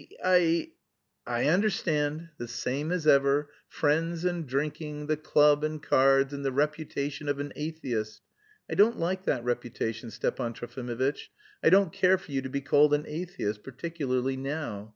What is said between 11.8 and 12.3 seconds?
care